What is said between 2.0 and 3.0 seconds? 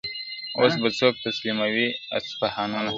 اصفهانونه!.